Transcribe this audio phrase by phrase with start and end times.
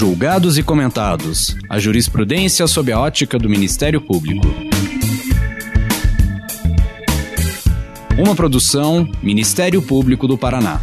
[0.00, 1.54] Julgados e comentados.
[1.68, 4.46] A jurisprudência sob a ótica do Ministério Público.
[8.18, 10.80] Uma produção Ministério Público do Paraná.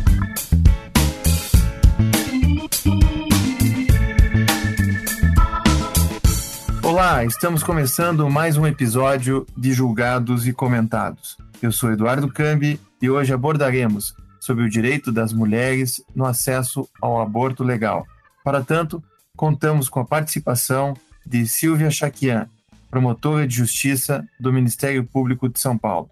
[6.83, 11.37] Olá, estamos começando mais um episódio de Julgados e Comentados.
[11.59, 17.19] Eu sou Eduardo Cambi e hoje abordaremos sobre o direito das mulheres no acesso ao
[17.19, 18.05] aborto legal.
[18.47, 19.03] Para tanto,
[19.35, 20.93] contamos com a participação
[21.25, 22.49] de Silvia Chaquian,
[22.89, 26.09] promotora de justiça do Ministério Público de São Paulo.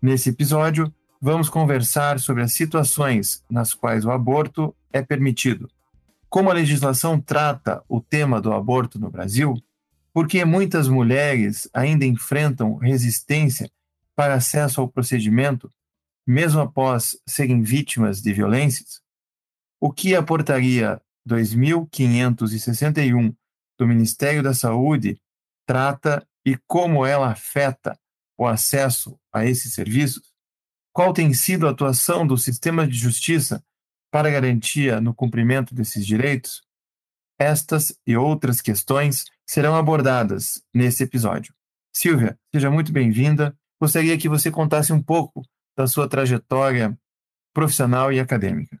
[0.00, 5.70] Nesse episódio, vamos conversar sobre as situações nas quais o aborto é permitido,
[6.30, 9.54] como a legislação trata o tema do aborto no Brasil
[10.10, 13.70] porque muitas mulheres ainda enfrentam resistência
[14.16, 15.70] para acesso ao procedimento,
[16.26, 19.02] mesmo após serem vítimas de violências?
[19.78, 23.34] O que a portaria 2561
[23.78, 25.20] do Ministério da Saúde
[25.66, 27.98] trata e como ela afeta
[28.38, 30.32] o acesso a esses serviços?
[30.92, 33.64] Qual tem sido a atuação do sistema de justiça
[34.12, 36.62] para garantia no cumprimento desses direitos?
[37.38, 41.54] Estas e outras questões serão abordadas nesse episódio.
[41.92, 43.56] Silvia, seja muito bem-vinda.
[43.80, 45.42] Gostaria que você contasse um pouco
[45.76, 46.96] da sua trajetória
[47.52, 48.80] profissional e acadêmica.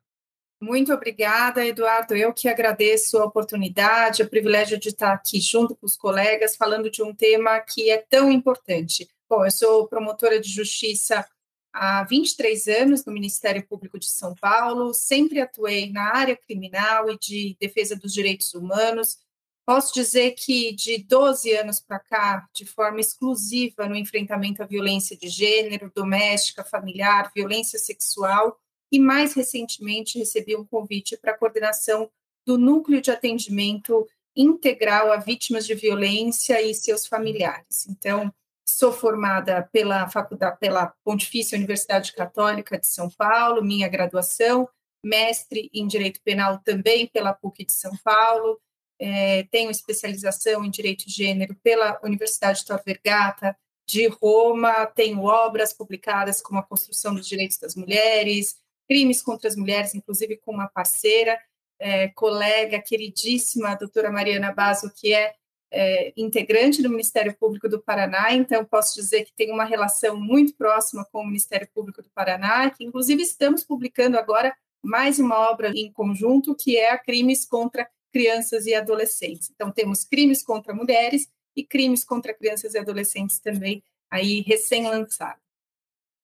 [0.64, 2.16] Muito obrigada, Eduardo.
[2.16, 6.90] Eu que agradeço a oportunidade, o privilégio de estar aqui junto com os colegas falando
[6.90, 9.06] de um tema que é tão importante.
[9.28, 11.22] Bom, eu sou promotora de justiça
[11.70, 17.18] há 23 anos no Ministério Público de São Paulo, sempre atuei na área criminal e
[17.18, 19.18] de defesa dos direitos humanos.
[19.66, 25.14] Posso dizer que de 12 anos para cá, de forma exclusiva no enfrentamento à violência
[25.14, 28.58] de gênero, doméstica, familiar, violência sexual,
[28.90, 32.10] e mais recentemente recebi um convite para a coordenação
[32.46, 37.86] do núcleo de atendimento integral a vítimas de violência e seus familiares.
[37.88, 38.32] Então,
[38.66, 44.66] Sou formada pela faculdade, pela Pontifícia Universidade Católica de São Paulo, minha graduação,
[45.04, 48.58] mestre em Direito Penal também pela PUC de São Paulo,
[48.98, 53.54] é, tenho especialização em Direito de Gênero pela Universidade Tor Vergata
[53.86, 58.56] de Roma, tenho obras publicadas como A Construção dos Direitos das Mulheres,
[58.88, 61.38] Crimes contra as Mulheres, inclusive com uma parceira,
[61.78, 65.34] é, colega queridíssima, a doutora Mariana Basso, que é
[65.74, 70.54] é, integrante do Ministério Público do Paraná, então posso dizer que tem uma relação muito
[70.54, 75.72] próxima com o Ministério Público do Paraná, que inclusive estamos publicando agora mais uma obra
[75.74, 79.50] em conjunto, que é a Crimes contra Crianças e Adolescentes.
[79.52, 85.43] Então temos crimes contra mulheres e crimes contra crianças e adolescentes também aí recém-lançado.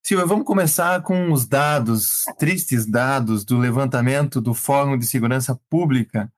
[0.03, 6.33] Silvia, vamos começar com os dados, tristes dados do levantamento do Fórum de Segurança Pública,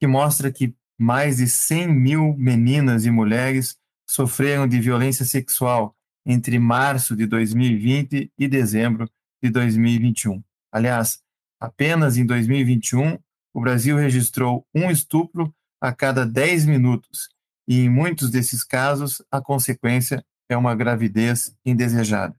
[0.00, 5.94] que mostra que mais de 100 mil meninas e mulheres sofreram de violência sexual
[6.26, 9.08] entre março de 2020 e dezembro
[9.42, 10.42] de 2021.
[10.72, 11.22] Aliás,
[11.60, 13.16] apenas em 2021,
[13.54, 17.28] o Brasil registrou um estupro a cada 10 minutos,
[17.68, 22.34] e em muitos desses casos, a consequência é uma gravidez indesejada.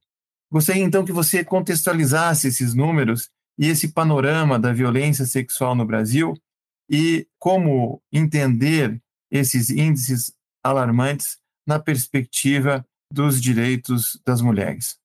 [0.56, 3.30] Gostaria então que você contextualizasse esses números
[3.60, 6.34] e esse panorama da violência sexual no Brasil
[6.90, 10.34] e como entender esses índices
[10.64, 14.98] alarmantes na perspectiva dos direitos das mulheres.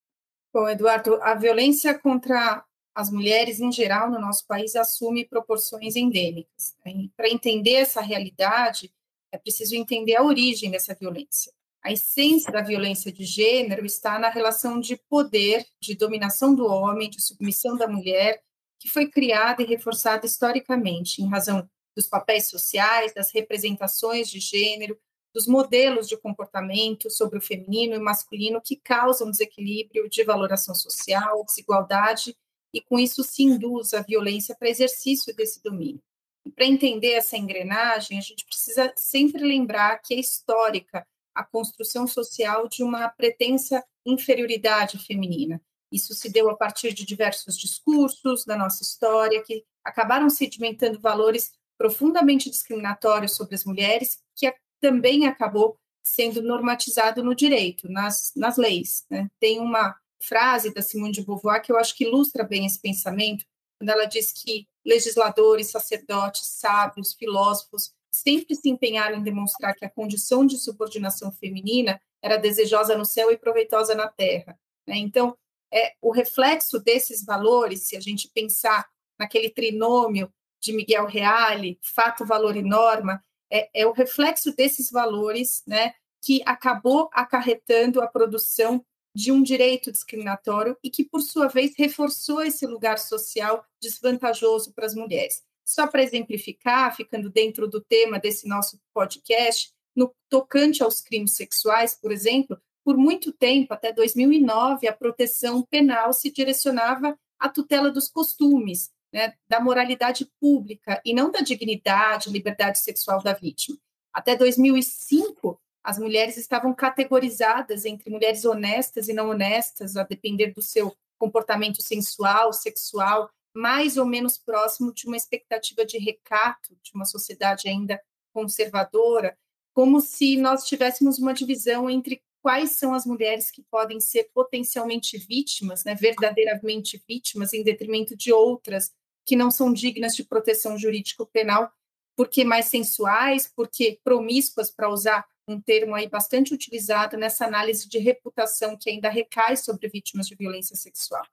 [0.55, 6.77] Bom, Eduardo, a violência contra as mulheres em geral no nosso país assume proporções endêmicas.
[7.17, 8.93] Para entender essa realidade,
[9.33, 11.53] é preciso entender a origem dessa violência.
[11.83, 17.09] A essência da violência de gênero está na relação de poder, de dominação do homem,
[17.09, 18.43] de submissão da mulher
[18.79, 24.99] que foi criada e reforçada historicamente em razão dos papéis sociais, das representações de gênero,
[25.35, 31.45] dos modelos de comportamento sobre o feminino e masculino que causam desequilíbrio de valoração social,
[31.45, 32.35] desigualdade,
[32.73, 36.03] e com isso se induz a violência para exercício desse domínio.
[36.45, 41.07] E para entender essa engrenagem, a gente precisa sempre lembrar que é histórica
[41.41, 45.61] a construção social de uma pretensa inferioridade feminina,
[45.93, 51.53] isso se deu a partir de diversos discursos da nossa história que acabaram sedimentando valores
[51.77, 59.05] profundamente discriminatórios sobre as mulheres, que também acabou sendo normatizado no direito, nas, nas leis.
[59.11, 59.29] Né?
[59.41, 63.45] Tem uma frase da Simone de Beauvoir que eu acho que ilustra bem esse pensamento,
[63.79, 69.91] quando ela diz que legisladores, sacerdotes, sábios, filósofos sempre se empenharam em demonstrar que a
[69.91, 74.59] condição de subordinação feminina era desejosa no céu e proveitosa na terra.
[74.87, 74.99] Né?
[74.99, 75.37] Então,
[75.73, 82.25] é, o reflexo desses valores, se a gente pensar naquele trinômio de Miguel Reale, Fato,
[82.25, 88.85] Valor e Norma, é, é o reflexo desses valores né, que acabou acarretando a produção
[89.15, 94.87] de um direito discriminatório e que, por sua vez, reforçou esse lugar social desvantajoso para
[94.87, 95.43] as mulheres.
[95.71, 101.95] Só para exemplificar, ficando dentro do tema desse nosso podcast, no tocante aos crimes sexuais,
[101.95, 108.09] por exemplo, por muito tempo, até 2009, a proteção penal se direcionava à tutela dos
[108.09, 113.79] costumes, né, da moralidade pública e não da dignidade, liberdade sexual da vítima.
[114.13, 120.63] Até 2005, as mulheres estavam categorizadas entre mulheres honestas e não honestas, a depender do
[120.63, 127.05] seu comportamento sensual, sexual, mais ou menos próximo de uma expectativa de recato de uma
[127.05, 128.01] sociedade ainda
[128.33, 129.37] conservadora,
[129.73, 135.19] como se nós tivéssemos uma divisão entre quais são as mulheres que podem ser potencialmente
[135.19, 138.93] vítimas, né, verdadeiramente vítimas, em detrimento de outras
[139.27, 141.71] que não são dignas de proteção jurídico-penal,
[142.17, 147.99] porque mais sensuais, porque promíscuas, para usar um termo aí bastante utilizado nessa análise de
[147.99, 151.25] reputação que ainda recai sobre vítimas de violência sexual.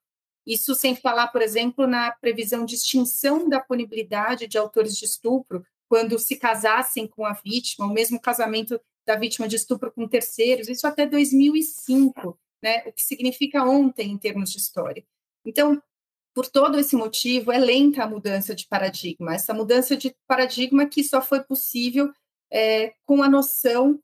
[0.47, 5.61] Isso sem falar, por exemplo, na previsão de extinção da punibilidade de autores de estupro
[5.89, 10.69] quando se casassem com a vítima, o mesmo casamento da vítima de estupro com terceiros,
[10.69, 12.83] isso até 2005, né?
[12.85, 15.05] o que significa ontem em termos de história.
[15.45, 15.81] Então,
[16.33, 21.03] por todo esse motivo, é lenta a mudança de paradigma, essa mudança de paradigma que
[21.03, 22.09] só foi possível
[22.49, 23.99] é, com a noção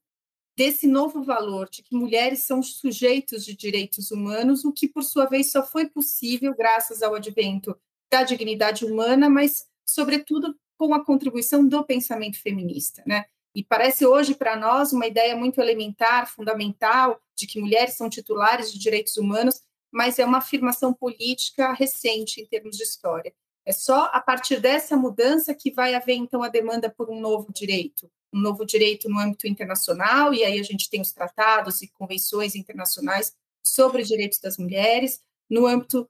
[0.55, 5.25] desse novo valor de que mulheres são sujeitos de direitos humanos, o que, por sua
[5.25, 7.75] vez, só foi possível graças ao advento
[8.11, 13.03] da dignidade humana, mas, sobretudo, com a contribuição do pensamento feminista.
[13.05, 13.25] Né?
[13.55, 18.71] E parece hoje para nós uma ideia muito elementar, fundamental, de que mulheres são titulares
[18.71, 19.61] de direitos humanos,
[19.91, 23.33] mas é uma afirmação política recente em termos de história.
[23.65, 27.51] É só a partir dessa mudança que vai haver, então, a demanda por um novo
[27.53, 31.87] direito, um novo direito no âmbito internacional, e aí a gente tem os tratados e
[31.87, 33.33] convenções internacionais
[33.63, 36.09] sobre direitos das mulheres, no âmbito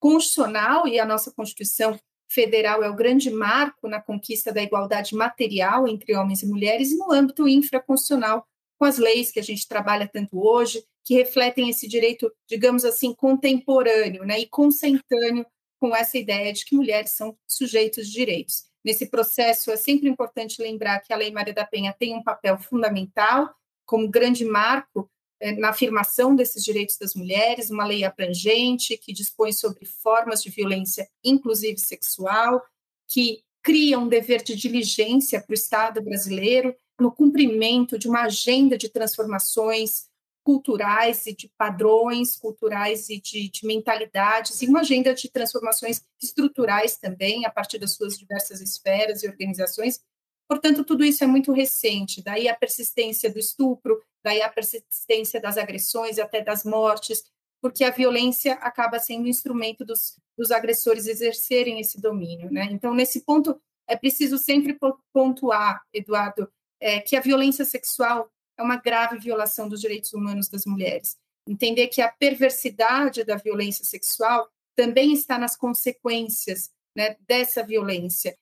[0.00, 1.98] constitucional, e a nossa Constituição
[2.28, 6.96] Federal é o grande marco na conquista da igualdade material entre homens e mulheres, e
[6.96, 8.46] no âmbito infraconstitucional,
[8.78, 13.14] com as leis que a gente trabalha tanto hoje, que refletem esse direito, digamos assim,
[13.14, 15.46] contemporâneo né, e consentâneo
[15.86, 18.64] com essa ideia de que mulheres são sujeitos de direitos.
[18.84, 22.58] Nesse processo, é sempre importante lembrar que a Lei Maria da Penha tem um papel
[22.58, 23.54] fundamental,
[23.84, 25.08] como grande marco
[25.40, 30.50] eh, na afirmação desses direitos das mulheres, uma lei abrangente que dispõe sobre formas de
[30.50, 32.60] violência, inclusive sexual,
[33.06, 38.76] que cria um dever de diligência para o Estado brasileiro no cumprimento de uma agenda
[38.76, 40.06] de transformações
[40.46, 46.96] culturais e de padrões culturais e de, de, mentalidades, e uma agenda de transformações estruturais
[46.96, 50.00] também, a partir das suas diversas esferas e organizações.
[50.48, 55.58] Portanto, tudo isso é muito recente, daí a persistência do estupro, daí a persistência das
[55.58, 57.24] agressões e até das mortes,
[57.60, 62.52] porque a violência acaba sendo instrumento dos, dos agressores exercerem esse domínio.
[62.52, 62.68] Né?
[62.70, 64.78] Então, nesse ponto, é preciso sempre
[65.12, 66.48] pontuar, Eduardo,
[66.80, 71.16] é, que a violência sexual é uma grave violação dos direitos humanos das mulheres.
[71.46, 78.36] Entender que a perversidade da violência sexual também está nas consequências né, dessa violência,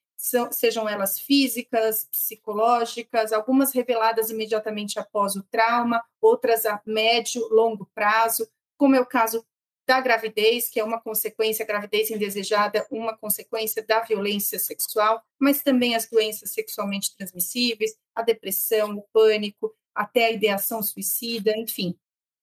[0.51, 8.47] sejam elas físicas, psicológicas, algumas reveladas imediatamente após o trauma, outras a médio, longo prazo,
[8.77, 9.45] como é o caso
[9.87, 15.95] da gravidez, que é uma consequência, gravidez indesejada, uma consequência da violência sexual, mas também
[15.95, 21.97] as doenças sexualmente transmissíveis, a depressão, o pânico, até a ideação suicida, enfim,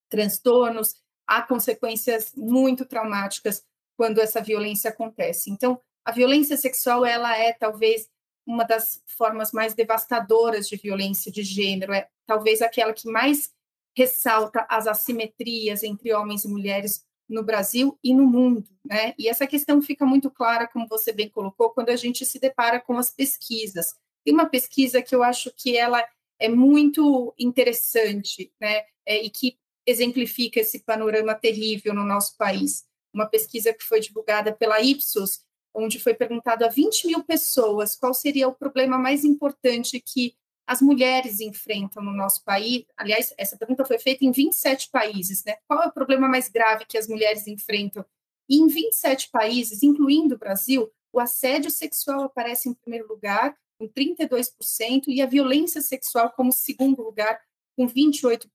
[0.09, 3.65] transtornos, há consequências muito traumáticas
[3.97, 5.51] quando essa violência acontece.
[5.51, 8.09] Então, a violência sexual ela é talvez
[8.47, 13.53] uma das formas mais devastadoras de violência de gênero, é talvez aquela que mais
[13.97, 19.15] ressalta as assimetrias entre homens e mulheres no Brasil e no mundo, né?
[19.19, 22.81] E essa questão fica muito clara, como você bem colocou, quando a gente se depara
[22.81, 23.95] com as pesquisas.
[24.25, 26.05] Tem uma pesquisa que eu acho que ela
[26.39, 28.83] é muito interessante, né?
[29.07, 32.85] É, e que exemplifica esse panorama terrível no nosso país.
[33.13, 35.41] Uma pesquisa que foi divulgada pela Ipsos,
[35.75, 40.35] onde foi perguntado a 20 mil pessoas qual seria o problema mais importante que
[40.67, 42.85] as mulheres enfrentam no nosso país.
[42.97, 45.57] Aliás, essa pergunta foi feita em 27 países, né?
[45.67, 48.05] Qual é o problema mais grave que as mulheres enfrentam?
[48.49, 53.89] E em 27 países, incluindo o Brasil, o assédio sexual aparece em primeiro lugar, com
[53.89, 57.41] 32%, e a violência sexual como segundo lugar,
[57.77, 58.49] com 28%.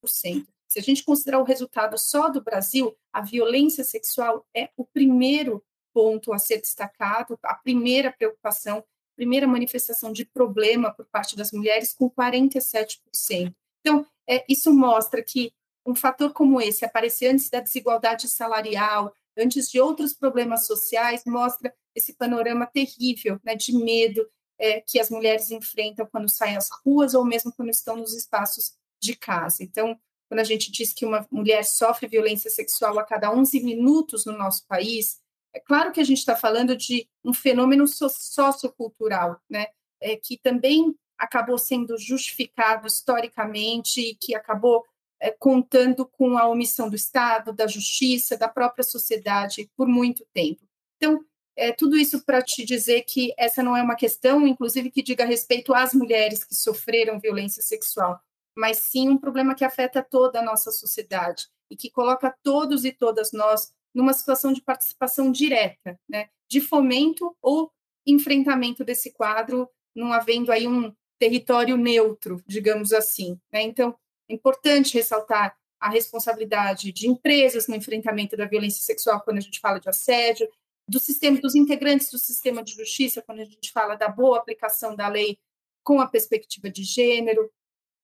[0.67, 5.63] Se a gente considerar o resultado só do Brasil, a violência sexual é o primeiro
[5.93, 8.83] ponto a ser destacado, a primeira preocupação
[9.15, 13.51] primeira manifestação de problema por parte das mulheres, com 47%.
[13.81, 15.51] Então, é, isso mostra que
[15.83, 21.73] um fator como esse aparecer antes da desigualdade salarial, antes de outros problemas sociais, mostra
[21.95, 27.13] esse panorama terrível né, de medo é, que as mulheres enfrentam quando saem às ruas
[27.13, 29.63] ou mesmo quando estão nos espaços de casa.
[29.63, 29.97] Então,
[30.27, 34.37] quando a gente diz que uma mulher sofre violência sexual a cada 11 minutos no
[34.37, 35.19] nosso país,
[35.53, 39.67] é claro que a gente está falando de um fenômeno sociocultural, né,
[40.01, 44.83] é, que também acabou sendo justificado historicamente e que acabou
[45.19, 50.61] é, contando com a omissão do Estado, da justiça, da própria sociedade por muito tempo.
[50.97, 51.23] Então,
[51.57, 55.25] é, tudo isso para te dizer que essa não é uma questão, inclusive, que diga
[55.25, 58.19] respeito às mulheres que sofreram violência sexual,
[58.55, 62.91] mas sim um problema que afeta toda a nossa sociedade e que coloca todos e
[62.91, 67.71] todas nós numa situação de participação direta, né, de fomento ou
[68.05, 73.39] enfrentamento desse quadro, não havendo aí um território neutro, digamos assim.
[73.51, 73.63] Né?
[73.63, 73.97] Então,
[74.29, 79.59] é importante ressaltar a responsabilidade de empresas no enfrentamento da violência sexual quando a gente
[79.59, 80.47] fala de assédio,
[80.87, 84.95] do sistema dos integrantes do sistema de justiça quando a gente fala da boa aplicação
[84.95, 85.37] da lei
[85.83, 87.49] com a perspectiva de gênero,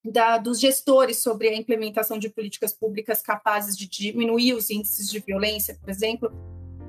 [0.04, 5.20] da, dos gestores sobre a implementação de políticas públicas capazes de diminuir os índices de
[5.20, 6.32] violência, por exemplo.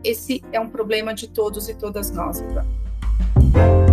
[0.02, 2.40] Esse é um problema de todos e todas nós.
[2.40, 3.83] Então.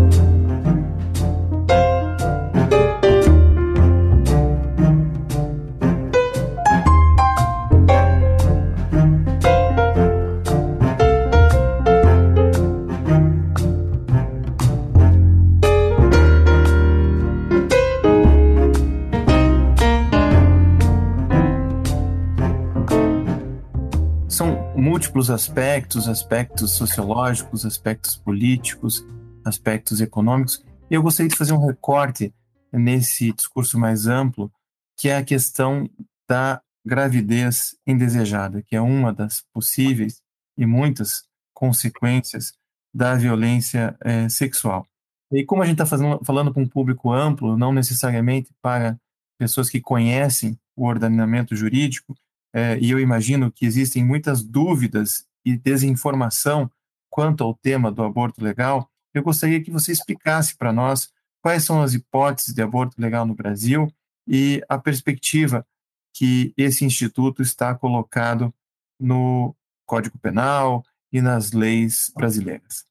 [25.12, 29.06] Múltiplos aspectos, aspectos sociológicos, aspectos políticos,
[29.44, 30.64] aspectos econômicos.
[30.90, 32.34] E eu gostaria de fazer um recorte
[32.72, 34.50] nesse discurso mais amplo,
[34.98, 35.90] que é a questão
[36.30, 40.22] da gravidez indesejada, que é uma das possíveis
[40.58, 42.54] e muitas consequências
[42.94, 44.88] da violência é, sexual.
[45.30, 48.98] E como a gente está falando para um público amplo, não necessariamente para
[49.38, 52.16] pessoas que conhecem o ordenamento jurídico,
[52.54, 56.70] é, e eu imagino que existem muitas dúvidas e desinformação
[57.10, 61.10] quanto ao tema do aborto legal, eu gostaria que você explicasse para nós
[61.42, 63.92] quais são as hipóteses de aborto legal no Brasil
[64.28, 65.68] e a perspectiva
[66.14, 68.54] que esse instituto está colocado
[69.00, 69.56] no
[69.86, 72.86] Código Penal e nas leis brasileiras.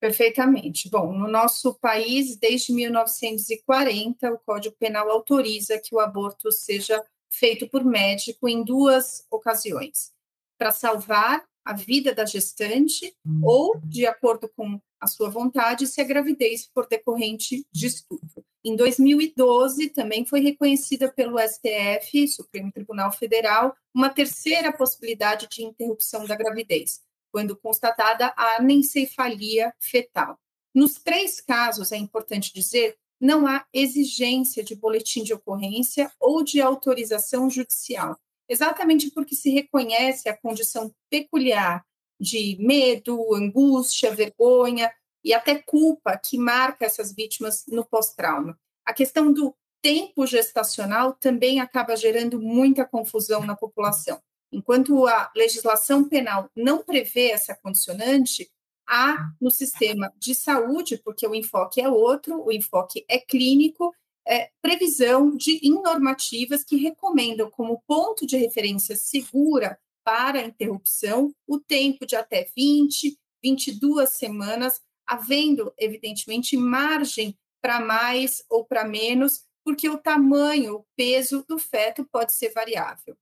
[0.00, 0.90] Perfeitamente.
[0.90, 7.02] Bom, no nosso país, desde 1940, o Código Penal autoriza que o aborto seja
[7.38, 10.12] feito por médico em duas ocasiões,
[10.58, 13.40] para salvar a vida da gestante hum.
[13.42, 18.44] ou, de acordo com a sua vontade, se a gravidez for decorrente de estupro.
[18.64, 26.26] Em 2012, também foi reconhecida pelo STF, Supremo Tribunal Federal, uma terceira possibilidade de interrupção
[26.26, 30.38] da gravidez, quando constatada a anencefalia fetal.
[30.74, 36.60] Nos três casos, é importante dizer, não há exigência de boletim de ocorrência ou de
[36.60, 41.82] autorização judicial, exatamente porque se reconhece a condição peculiar
[42.20, 44.92] de medo, angústia, vergonha
[45.24, 48.58] e até culpa que marca essas vítimas no pós-trauma.
[48.84, 54.20] A questão do tempo gestacional também acaba gerando muita confusão na população.
[54.52, 58.50] Enquanto a legislação penal não prevê essa condicionante,
[58.86, 63.94] há no sistema de saúde, porque o enfoque é outro, o enfoque é clínico,
[64.26, 71.58] é, previsão de normativas que recomendam como ponto de referência segura para a interrupção o
[71.58, 79.88] tempo de até 20, 22 semanas, havendo, evidentemente, margem para mais ou para menos, porque
[79.88, 83.16] o tamanho, o peso do feto pode ser variável.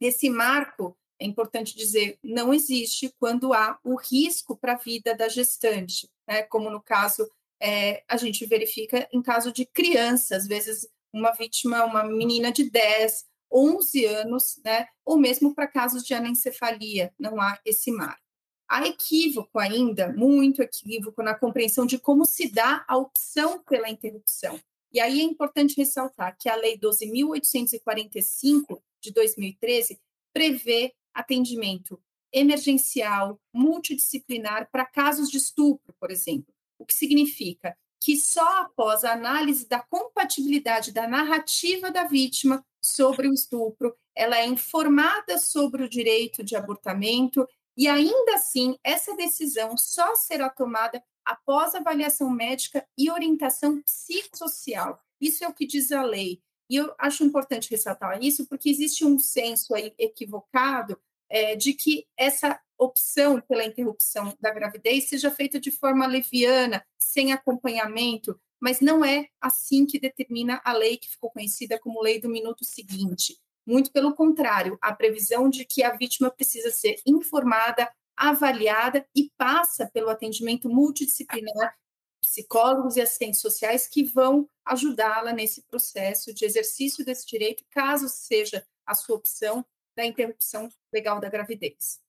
[0.00, 5.28] Esse marco é importante dizer, não existe quando há o risco para a vida da
[5.28, 6.42] gestante, né?
[6.42, 7.28] como no caso,
[7.60, 12.68] é, a gente verifica em caso de criança, às vezes uma vítima, uma menina de
[12.68, 14.88] 10, 11 anos, né?
[15.04, 18.24] ou mesmo para casos de anencefalia, não há esse marco.
[18.68, 24.58] Há equívoco ainda, muito equívoco na compreensão de como se dá a opção pela interrupção.
[24.92, 30.00] E aí é importante ressaltar que a Lei 12.845 de 2013
[30.32, 32.00] prevê atendimento
[32.32, 36.52] emergencial, multidisciplinar para casos de estupro, por exemplo.
[36.78, 43.28] O que significa que só após a análise da compatibilidade da narrativa da vítima sobre
[43.28, 49.76] o estupro, ela é informada sobre o direito de abortamento e ainda assim essa decisão
[49.76, 55.00] só será tomada após avaliação médica e orientação psicossocial.
[55.20, 56.42] Isso é o que diz a lei.
[56.68, 62.06] E eu acho importante ressaltar isso, porque existe um senso aí equivocado é, de que
[62.16, 69.04] essa opção pela interrupção da gravidez seja feita de forma leviana, sem acompanhamento, mas não
[69.04, 73.38] é assim que determina a lei que ficou conhecida como lei do minuto seguinte.
[73.66, 79.90] Muito pelo contrário, a previsão de que a vítima precisa ser informada, avaliada e passa
[79.92, 81.74] pelo atendimento multidisciplinar,
[82.24, 88.64] psicólogos e assistentes sociais que vão ajudá-la nesse processo de exercício desse direito, caso seja
[88.86, 89.64] a sua opção
[89.96, 92.00] da interrupção legal da gravidez.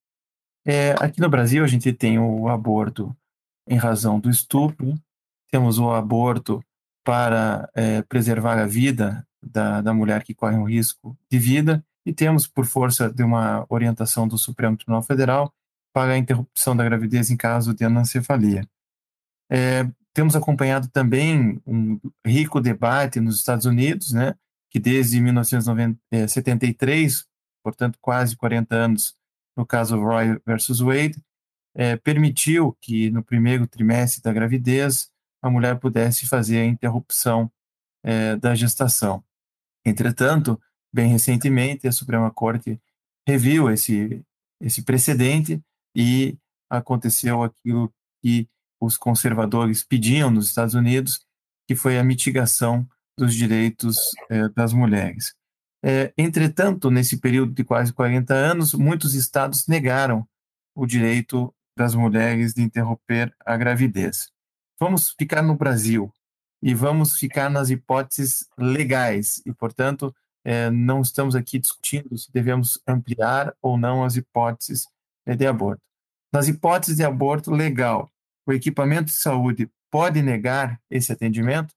[0.65, 3.15] É, aqui no Brasil, a gente tem o aborto
[3.67, 4.95] em razão do estupro,
[5.51, 6.63] temos o aborto
[7.03, 12.13] para é, preservar a vida da, da mulher que corre um risco de vida, e
[12.13, 15.53] temos, por força de uma orientação do Supremo Tribunal Federal,
[15.93, 18.67] para a interrupção da gravidez em caso de anencefalia.
[19.51, 19.83] É,
[20.13, 24.35] temos acompanhado também um rico debate nos Estados Unidos, né,
[24.69, 27.25] que desde 1973,
[27.63, 29.15] portanto quase 40 anos,
[29.55, 31.21] no caso Roy versus Wade,
[31.75, 35.11] é, permitiu que no primeiro trimestre da gravidez
[35.41, 37.51] a mulher pudesse fazer a interrupção
[38.03, 39.23] é, da gestação.
[39.85, 40.59] Entretanto,
[40.93, 42.79] bem recentemente, a Suprema Corte
[43.27, 44.23] reviu esse,
[44.61, 45.61] esse precedente
[45.95, 46.37] e
[46.69, 48.47] aconteceu aquilo que
[48.79, 51.21] os conservadores pediam nos Estados Unidos,
[51.67, 53.97] que foi a mitigação dos direitos
[54.29, 55.33] é, das mulheres.
[55.83, 60.27] É, entretanto, nesse período de quase 40 anos, muitos estados negaram
[60.75, 64.31] o direito das mulheres de interromper a gravidez.
[64.79, 66.11] Vamos ficar no Brasil
[66.61, 70.13] e vamos ficar nas hipóteses legais e, portanto,
[70.43, 74.87] é, não estamos aqui discutindo se devemos ampliar ou não as hipóteses
[75.25, 75.81] de aborto.
[76.33, 78.11] Nas hipóteses de aborto legal,
[78.45, 81.73] o equipamento de saúde pode negar esse atendimento?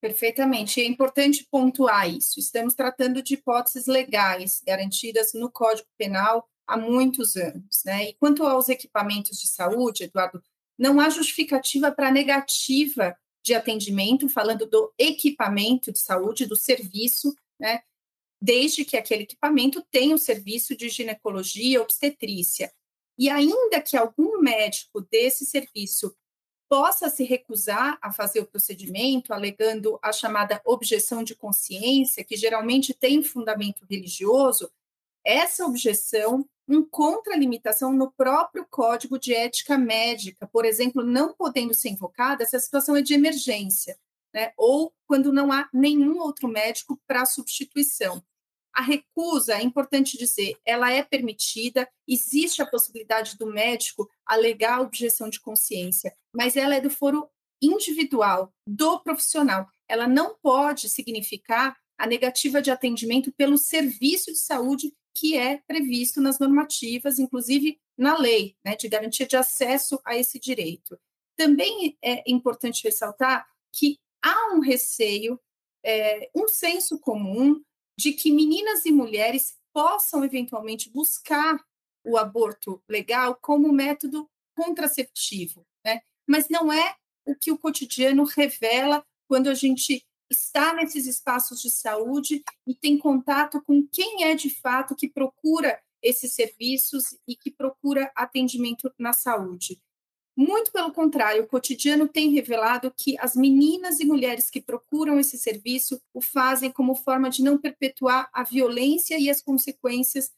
[0.00, 0.80] Perfeitamente.
[0.80, 2.40] É importante pontuar isso.
[2.40, 7.82] Estamos tratando de hipóteses legais garantidas no Código Penal há muitos anos.
[7.84, 8.10] Né?
[8.10, 10.42] E quanto aos equipamentos de saúde, Eduardo,
[10.78, 17.80] não há justificativa para negativa de atendimento, falando do equipamento de saúde, do serviço, né?
[18.40, 22.72] desde que aquele equipamento tenha o serviço de ginecologia obstetrícia.
[23.20, 26.16] E ainda que algum médico desse serviço
[26.70, 32.94] possa se recusar a fazer o procedimento, alegando a chamada objeção de consciência, que geralmente
[32.94, 34.72] tem fundamento religioso,
[35.22, 41.90] essa objeção encontra limitação no próprio Código de Ética Médica, por exemplo, não podendo ser
[41.90, 43.98] invocada se a situação é de emergência,
[44.32, 44.54] né?
[44.56, 48.24] ou quando não há nenhum outro médico para substituição.
[48.72, 55.28] A recusa, é importante dizer, ela é permitida, existe a possibilidade do médico alegar objeção
[55.28, 57.28] de consciência, mas ela é do foro
[57.60, 59.68] individual, do profissional.
[59.88, 66.20] Ela não pode significar a negativa de atendimento pelo serviço de saúde que é previsto
[66.20, 70.98] nas normativas, inclusive na lei, né, de garantia de acesso a esse direito.
[71.36, 75.38] Também é importante ressaltar que há um receio,
[75.84, 77.62] é, um senso comum
[78.00, 81.62] de que meninas e mulheres possam eventualmente buscar
[82.02, 86.00] o aborto legal como método contraceptivo, né?
[86.26, 91.70] Mas não é o que o cotidiano revela quando a gente está nesses espaços de
[91.70, 97.50] saúde e tem contato com quem é de fato que procura esses serviços e que
[97.50, 99.78] procura atendimento na saúde.
[100.40, 105.36] Muito pelo contrário, o cotidiano tem revelado que as meninas e mulheres que procuram esse
[105.36, 110.32] serviço o fazem como forma de não perpetuar a violência e as consequências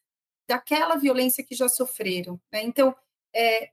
[0.48, 2.40] daquela violência que já sofreram.
[2.52, 2.64] Né?
[2.64, 2.92] Então,
[3.32, 3.70] é,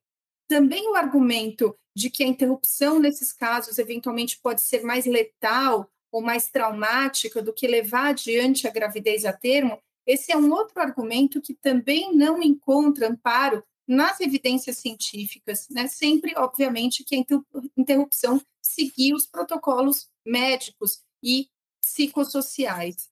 [0.48, 6.22] também o argumento de que a interrupção nesses casos eventualmente pode ser mais letal ou
[6.22, 11.42] mais traumática do que levar adiante a gravidez a termo, esse é um outro argumento
[11.42, 15.88] que também não encontra amparo nas evidências científicas, né?
[15.88, 17.26] sempre, obviamente, que a
[17.76, 21.50] interrupção seguir os protocolos médicos e
[21.82, 23.10] psicossociais.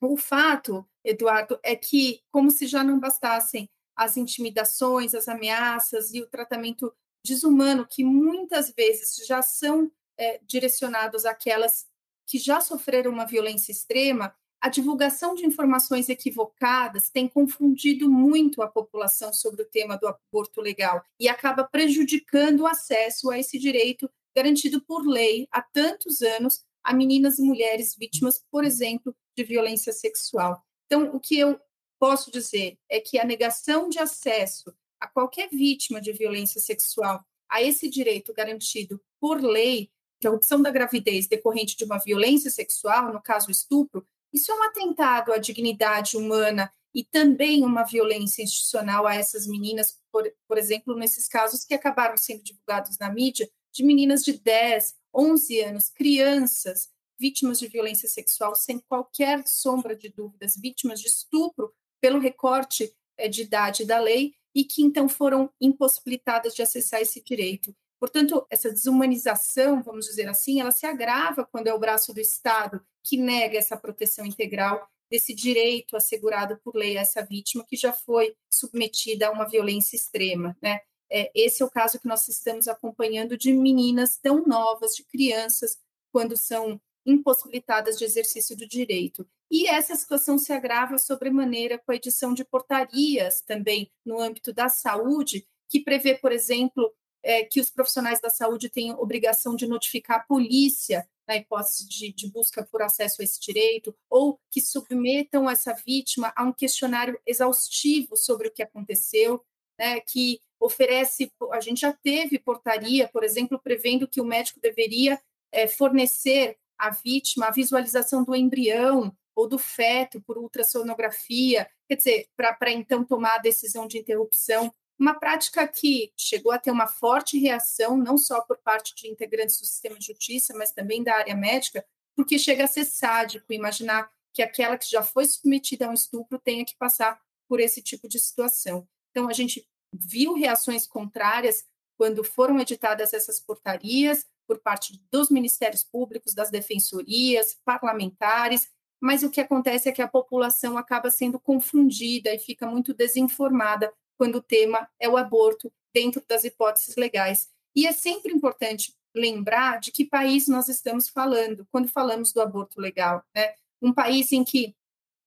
[0.00, 6.20] O fato, Eduardo, é que, como se já não bastassem as intimidações, as ameaças e
[6.20, 6.92] o tratamento
[7.24, 11.86] desumano que muitas vezes já são é, direcionados àquelas
[12.26, 18.68] que já sofreram uma violência extrema, a divulgação de informações equivocadas tem confundido muito a
[18.68, 24.10] população sobre o tema do aborto legal e acaba prejudicando o acesso a esse direito
[24.36, 29.92] garantido por lei há tantos anos a meninas e mulheres vítimas, por exemplo, de violência
[29.92, 30.62] sexual.
[30.86, 31.58] Então, o que eu
[31.98, 37.62] posso dizer é que a negação de acesso a qualquer vítima de violência sexual a
[37.62, 43.50] esse direito garantido por lei, interrupção da gravidez decorrente de uma violência sexual, no caso
[43.50, 49.46] estupro, isso é um atentado à dignidade humana e também uma violência institucional a essas
[49.46, 54.32] meninas, por, por exemplo, nesses casos que acabaram sendo divulgados na mídia, de meninas de
[54.32, 56.88] 10, 11 anos, crianças,
[57.18, 63.28] vítimas de violência sexual, sem qualquer sombra de dúvidas, vítimas de estupro pelo recorte é,
[63.28, 67.74] de idade da lei, e que então foram impossibilitadas de acessar esse direito.
[68.00, 72.82] Portanto, essa desumanização, vamos dizer assim, ela se agrava quando é o braço do Estado
[73.04, 77.92] que nega essa proteção integral desse direito assegurado por lei a essa vítima que já
[77.92, 80.80] foi submetida a uma violência extrema, né?
[81.12, 85.76] É, esse é o caso que nós estamos acompanhando de meninas tão novas, de crianças,
[86.12, 89.28] quando são impossibilitadas de exercício do direito.
[89.50, 94.68] E essa situação se agrava sobremaneira com a edição de portarias também no âmbito da
[94.68, 100.18] saúde, que prevê, por exemplo, é, que os profissionais da saúde têm obrigação de notificar
[100.18, 105.48] a polícia na hipótese de, de, busca por acesso a esse direito, ou que submetam
[105.48, 109.40] essa vítima a um questionário exaustivo sobre o que aconteceu,
[109.78, 115.20] né, que oferece, a gente já teve portaria, por exemplo, prevendo que o médico deveria
[115.52, 122.28] é, fornecer à vítima a visualização do embrião ou do feto por ultrassonografia, quer dizer,
[122.36, 127.38] para então tomar a decisão de interrupção uma prática que chegou a ter uma forte
[127.38, 131.34] reação, não só por parte de integrantes do sistema de justiça, mas também da área
[131.34, 131.82] médica,
[132.14, 136.38] porque chega a ser sádico imaginar que aquela que já foi submetida a um estupro
[136.38, 138.86] tenha que passar por esse tipo de situação.
[139.10, 141.64] Então, a gente viu reações contrárias
[141.96, 148.68] quando foram editadas essas portarias por parte dos ministérios públicos, das defensorias, parlamentares,
[149.00, 153.90] mas o que acontece é que a população acaba sendo confundida e fica muito desinformada
[154.20, 157.48] quando o tema é o aborto dentro das hipóteses legais.
[157.74, 162.78] E é sempre importante lembrar de que país nós estamos falando quando falamos do aborto
[162.78, 163.24] legal.
[163.34, 163.54] Né?
[163.80, 164.76] Um país em que,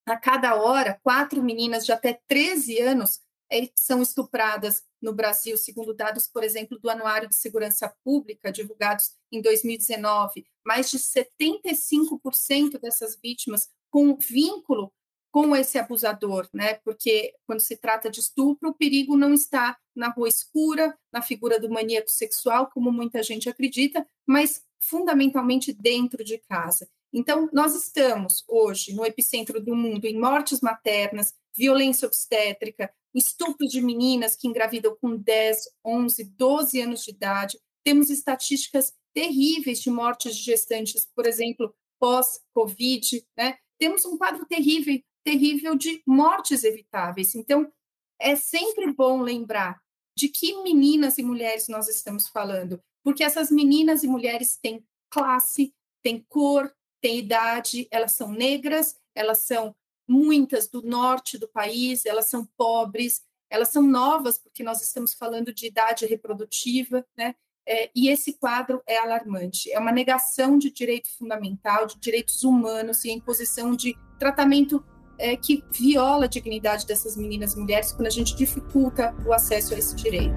[0.06, 3.20] a cada hora, quatro meninas de até 13 anos
[3.52, 9.16] é, são estupradas no Brasil, segundo dados, por exemplo, do Anuário de Segurança Pública, divulgados
[9.32, 10.46] em 2019.
[10.64, 14.94] Mais de 75% dessas vítimas com vínculo
[15.34, 16.76] com esse abusador, né?
[16.86, 21.60] Porque quando se trata de estupro, o perigo não está na rua escura, na figura
[21.60, 26.88] do maníaco sexual, como muita gente acredita, mas fundamentalmente dentro de casa.
[27.12, 33.82] Então, nós estamos hoje no epicentro do mundo em mortes maternas, violência obstétrica, estupros de
[33.82, 37.60] meninas que engravidam com 10, 11, 12 anos de idade.
[37.84, 43.58] Temos estatísticas terríveis de mortes de gestantes, por exemplo, pós-Covid, né?
[43.80, 47.36] Temos um quadro terrível terrível de mortes evitáveis.
[47.36, 47.72] Então,
[48.20, 49.82] é sempre bom lembrar
[50.16, 55.74] de que meninas e mulheres nós estamos falando, porque essas meninas e mulheres têm classe,
[56.04, 59.76] têm cor, têm idade, elas são negras, elas são
[60.08, 65.54] muitas do norte do país, elas são pobres, elas são novas, porque nós estamos falando
[65.54, 67.36] de idade reprodutiva, né?
[67.66, 69.72] É, e esse quadro é alarmante.
[69.72, 74.84] É uma negação de direito fundamental, de direitos humanos e a imposição de tratamento
[75.18, 79.74] é, que viola a dignidade dessas meninas e mulheres quando a gente dificulta o acesso
[79.74, 80.34] a esse direito.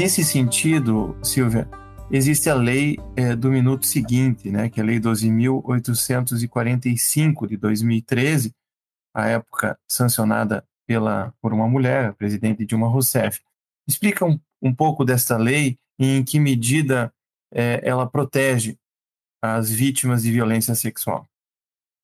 [0.00, 1.68] Nesse sentido, Silvia,
[2.10, 8.52] existe a lei é, do minuto seguinte, né, que é a Lei 12.845 de 2013,
[9.14, 13.40] a época sancionada pela, por uma mulher, a presidente Dilma Rousseff.
[13.86, 17.14] Explica um, um pouco dessa lei e em que medida
[17.52, 18.78] é, ela protege
[19.42, 21.28] as vítimas de violência sexual.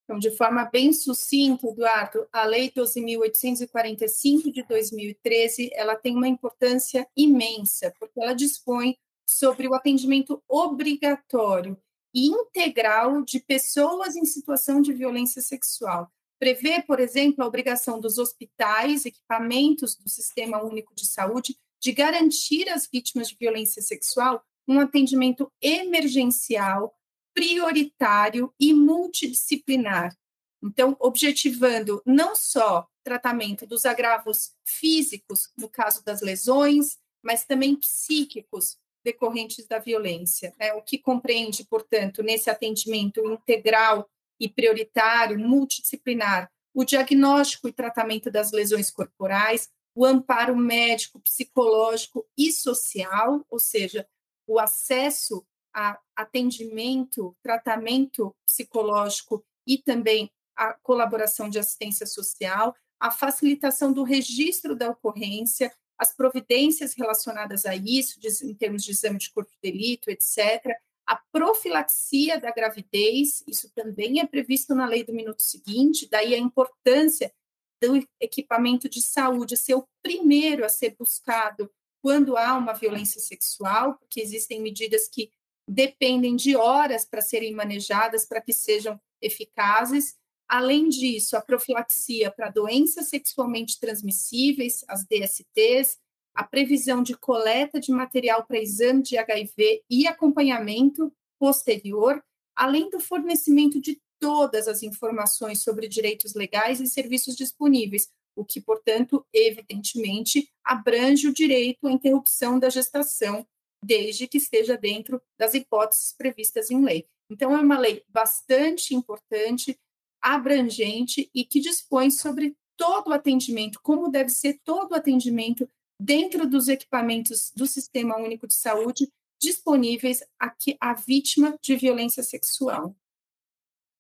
[0.05, 7.05] Então, de forma bem sucinta, Eduardo, a Lei 12.845 de 2013, ela tem uma importância
[7.17, 11.77] imensa, porque ela dispõe sobre o atendimento obrigatório
[12.15, 16.11] e integral de pessoas em situação de violência sexual.
[16.39, 22.69] Prevê, por exemplo, a obrigação dos hospitais, equipamentos do Sistema Único de Saúde, de garantir
[22.69, 26.95] às vítimas de violência sexual um atendimento emergencial,
[27.35, 30.17] prioritário e multidisciplinar.
[30.63, 38.79] Então, objetivando não só tratamento dos agravos físicos, no caso das lesões, mas também psíquicos,
[39.07, 40.53] decorrentes da violência.
[40.59, 40.73] Né?
[40.75, 48.51] O que compreende, portanto, nesse atendimento integral e prioritário, multidisciplinar, o diagnóstico e tratamento das
[48.51, 54.07] lesões corporais, o amparo médico, psicológico e social, ou seja,
[54.45, 63.93] o acesso a atendimento, tratamento psicológico e também a colaboração de assistência social, a facilitação
[63.93, 69.51] do registro da ocorrência, as providências relacionadas a isso, em termos de exame de corpo
[69.51, 75.41] de delito, etc., a profilaxia da gravidez, isso também é previsto na lei do minuto
[75.41, 77.33] seguinte, daí a importância
[77.81, 81.71] do equipamento de saúde ser o primeiro a ser buscado
[82.03, 85.31] quando há uma violência sexual, porque existem medidas que
[85.69, 90.17] dependem de horas para serem manejadas para que sejam eficazes.
[90.49, 95.99] Além disso, a profilaxia para doenças sexualmente transmissíveis, as DSTs,
[96.35, 102.23] a previsão de coleta de material para exame de HIV e acompanhamento posterior,
[102.55, 108.61] além do fornecimento de todas as informações sobre direitos legais e serviços disponíveis, o que,
[108.61, 113.47] portanto, evidentemente, abrange o direito à interrupção da gestação,
[113.83, 117.07] desde que esteja dentro das hipóteses previstas em lei.
[117.31, 119.79] Então, é uma lei bastante importante,
[120.23, 125.69] abrangente e que dispõe sobre todo o atendimento, como deve ser todo o atendimento
[126.01, 129.09] dentro dos equipamentos do Sistema Único de Saúde
[129.41, 132.97] disponíveis aqui à vítima de violência sexual.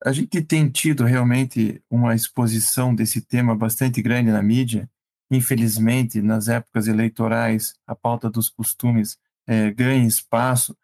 [0.05, 4.90] A gente tem tido realmente uma exposição desse tema bastante grande na mídia.
[5.31, 10.76] Infelizmente, nas épocas eleitorais, a pauta dos costumes é, ganha espaço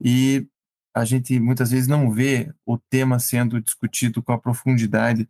[0.00, 0.46] e
[0.94, 5.28] a gente muitas vezes não vê o tema sendo discutido com a profundidade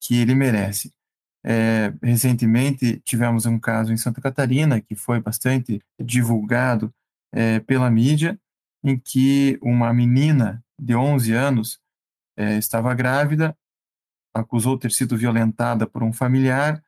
[0.00, 0.92] que ele merece.
[1.44, 6.92] É, recentemente tivemos um caso em Santa Catarina que foi bastante divulgado
[7.32, 8.38] é, pela mídia,
[8.82, 11.80] em que uma menina de 11 anos
[12.36, 13.56] é, estava grávida,
[14.34, 16.82] acusou ter sido violentada por um familiar,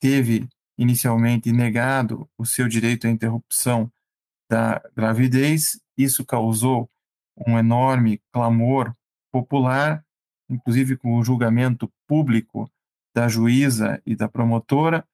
[0.00, 3.90] teve inicialmente negado o seu direito à interrupção
[4.50, 6.90] da gravidez, isso causou
[7.46, 8.94] um enorme clamor
[9.32, 10.04] popular,
[10.48, 12.70] inclusive com o julgamento público
[13.14, 15.04] da juíza e da promotora,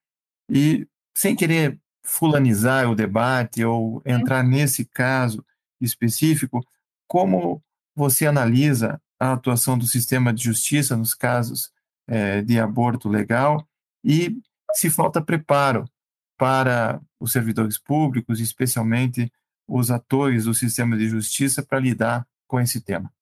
[0.51, 5.45] e sem querer fulanizar o debate ou entrar nesse caso
[5.81, 6.65] específico,
[7.09, 7.63] como
[7.95, 11.73] você analisa a atuação do sistema de justiça nos casos
[12.07, 13.67] é, de aborto legal
[14.05, 14.39] e
[14.75, 15.85] se falta preparo
[16.39, 19.33] para os servidores públicos, especialmente
[19.67, 23.13] os atores do sistema de justiça, para lidar com esse tema.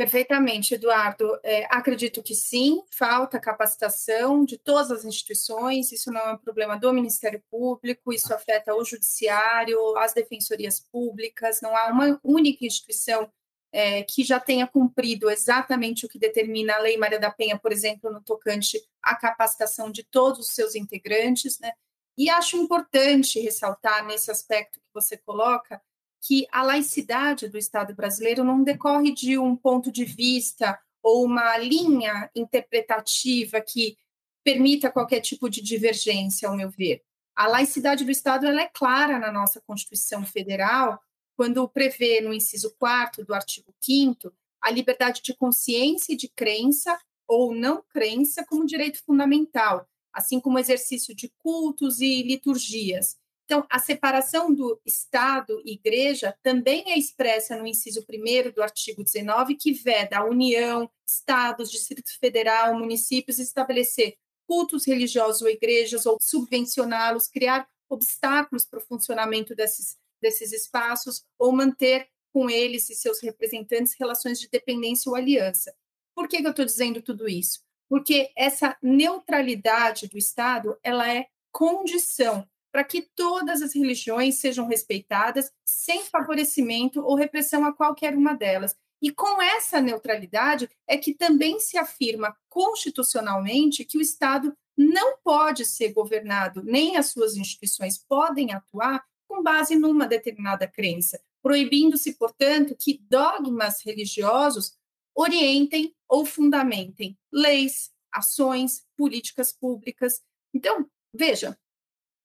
[0.00, 1.38] Perfeitamente, Eduardo.
[1.42, 6.78] É, acredito que sim, falta capacitação de todas as instituições, isso não é um problema
[6.78, 13.30] do Ministério Público, isso afeta o Judiciário, as defensorias públicas, não há uma única instituição
[13.72, 17.70] é, que já tenha cumprido exatamente o que determina a Lei Maria da Penha, por
[17.70, 21.72] exemplo, no tocante à capacitação de todos os seus integrantes, né?
[22.16, 25.80] E acho importante ressaltar nesse aspecto que você coloca
[26.20, 31.56] que a laicidade do Estado brasileiro não decorre de um ponto de vista ou uma
[31.56, 33.96] linha interpretativa que
[34.44, 37.02] permita qualquer tipo de divergência, ao meu ver.
[37.34, 41.00] A laicidade do Estado ela é clara na nossa Constituição Federal,
[41.36, 46.98] quando prevê no inciso 4 do artigo 5 a liberdade de consciência e de crença
[47.26, 53.18] ou não crença como direito fundamental, assim como exercício de cultos e liturgias.
[53.44, 59.02] Então, a separação do Estado e Igreja também é expressa no inciso 1 do artigo
[59.02, 66.16] 19, que veda a União, Estados, Distrito Federal, municípios estabelecer cultos religiosos ou igrejas ou
[66.20, 73.20] subvencioná-los, criar obstáculos para o funcionamento desses, desses espaços ou manter com eles e seus
[73.20, 75.74] representantes relações de dependência ou aliança.
[76.14, 77.60] Por que, que eu estou dizendo tudo isso?
[77.90, 85.52] Porque essa neutralidade do Estado ela é condição para que todas as religiões sejam respeitadas
[85.64, 88.76] sem favorecimento ou repressão a qualquer uma delas.
[89.02, 95.64] E com essa neutralidade é que também se afirma constitucionalmente que o Estado não pode
[95.64, 102.76] ser governado, nem as suas instituições podem atuar com base numa determinada crença, proibindo-se, portanto,
[102.78, 104.76] que dogmas religiosos
[105.20, 110.22] orientem ou fundamentem leis, ações, políticas públicas.
[110.54, 111.58] Então, veja,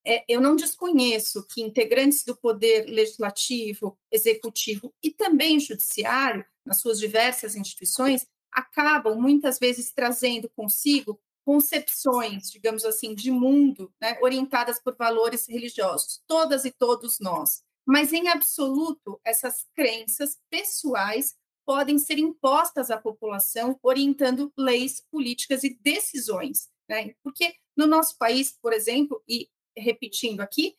[0.08, 6.98] é, eu não desconheço que integrantes do poder legislativo, executivo e também judiciário, nas suas
[6.98, 14.96] diversas instituições, acabam muitas vezes trazendo consigo concepções, digamos assim, de mundo, né, orientadas por
[14.96, 17.62] valores religiosos, todas e todos nós.
[17.86, 25.78] Mas, em absoluto, essas crenças pessoais podem ser impostas à população, orientando leis, políticas e
[25.82, 26.70] decisões.
[26.88, 27.16] Né?
[27.24, 30.76] Porque no nosso país, por exemplo, e repetindo aqui,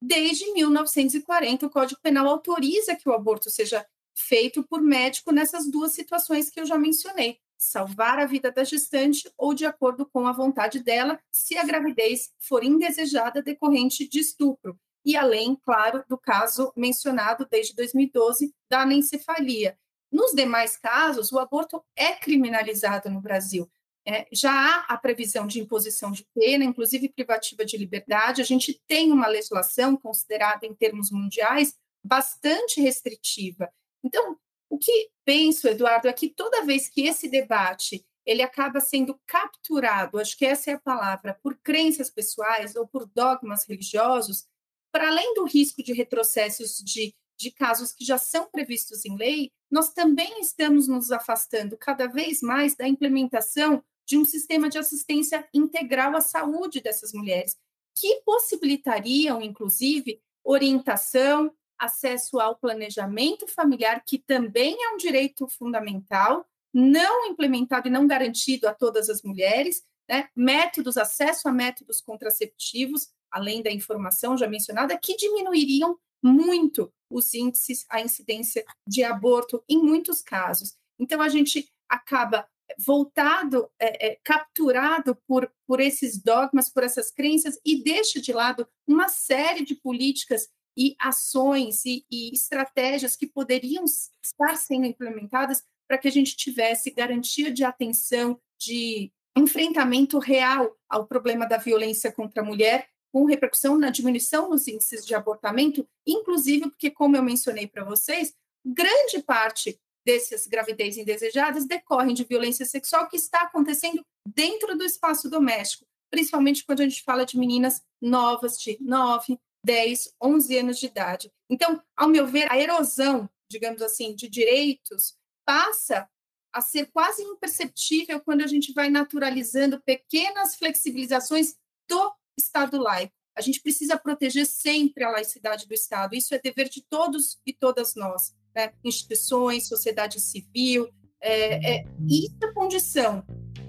[0.00, 5.92] desde 1940 o Código Penal autoriza que o aborto seja feito por médico nessas duas
[5.92, 10.32] situações que eu já mencionei: salvar a vida da gestante ou de acordo com a
[10.32, 14.78] vontade dela, se a gravidez for indesejada decorrente de estupro.
[15.04, 19.78] E além, claro, do caso mencionado desde 2012 da anencefalia.
[20.10, 23.68] Nos demais casos, o aborto é criminalizado no Brasil.
[24.08, 28.40] É, já há a previsão de imposição de pena, inclusive privativa de liberdade.
[28.40, 33.68] A gente tem uma legislação considerada, em termos mundiais, bastante restritiva.
[34.04, 34.38] Então,
[34.70, 40.18] o que penso, Eduardo, é que toda vez que esse debate ele acaba sendo capturado,
[40.18, 44.46] acho que essa é a palavra, por crenças pessoais ou por dogmas religiosos,
[44.90, 49.52] para além do risco de retrocessos de, de casos que já são previstos em lei,
[49.70, 55.46] nós também estamos nos afastando cada vez mais da implementação de um sistema de assistência
[55.52, 57.56] integral à saúde dessas mulheres,
[57.94, 67.26] que possibilitariam, inclusive, orientação, acesso ao planejamento familiar, que também é um direito fundamental, não
[67.26, 70.28] implementado e não garantido a todas as mulheres, né?
[70.36, 77.84] métodos, acesso a métodos contraceptivos, além da informação já mencionada, que diminuiriam muito os índices,
[77.88, 80.74] a incidência de aborto em muitos casos.
[80.98, 87.58] Então, a gente acaba voltado, é, é, capturado por, por esses dogmas, por essas crenças,
[87.64, 93.84] e deixa de lado uma série de políticas e ações e, e estratégias que poderiam
[93.84, 101.06] estar sendo implementadas para que a gente tivesse garantia de atenção, de enfrentamento real ao
[101.06, 106.68] problema da violência contra a mulher, com repercussão na diminuição nos índices de abortamento, inclusive
[106.68, 113.08] porque, como eu mencionei para vocês, grande parte dessas gravidez indesejadas decorrem de violência sexual
[113.08, 118.60] que está acontecendo dentro do espaço doméstico, principalmente quando a gente fala de meninas novas
[118.60, 121.32] de 9, 10, 11 anos de idade.
[121.48, 126.06] Então, ao meu ver, a erosão, digamos assim, de direitos passa
[126.52, 131.56] a ser quase imperceptível quando a gente vai naturalizando pequenas flexibilizações
[131.88, 133.12] do Estado laico.
[133.36, 136.14] A gente precisa proteger sempre a laicidade do Estado.
[136.14, 138.72] Isso é dever de todos e todas nós, né?
[138.82, 140.88] instituições, sociedade civil.
[141.20, 143.24] É, é, isso é condição,